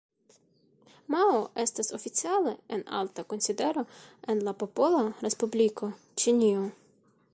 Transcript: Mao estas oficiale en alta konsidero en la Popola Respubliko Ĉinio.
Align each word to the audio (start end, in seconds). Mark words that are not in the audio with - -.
Mao 1.15 1.35
estas 1.63 1.89
oficiale 1.97 2.53
en 2.77 2.81
alta 3.01 3.27
konsidero 3.35 3.81
en 4.35 4.43
la 4.49 4.55
Popola 4.65 5.03
Respubliko 5.27 5.91
Ĉinio. 6.23 6.65